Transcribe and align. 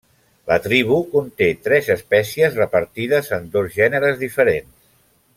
La 0.51 0.55
tribu 0.61 0.95
conté 1.11 1.49
tres 1.67 1.89
espècies 1.95 2.57
repartides 2.63 3.29
en 3.39 3.45
dos 3.57 3.69
gèneres 3.79 4.17
diferents. 4.27 4.73